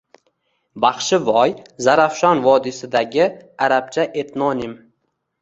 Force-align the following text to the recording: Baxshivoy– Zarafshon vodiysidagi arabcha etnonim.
Baxshivoy– 0.85 1.53
Zarafshon 1.87 2.41
vodiysidagi 2.47 3.29
arabcha 3.67 4.09
etnonim. 4.25 4.77